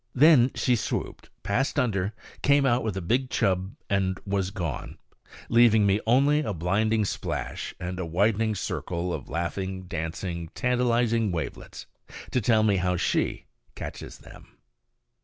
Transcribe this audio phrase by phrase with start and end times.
[0.15, 4.97] Then she swooped, passed under, came out with a big chub, and was gone,
[5.47, 11.85] leaving me only a blinding splash and a widening circle of laughing, dancing, tantalizing wavelets
[12.31, 13.45] to tell me how she
[13.75, 14.47] catches them.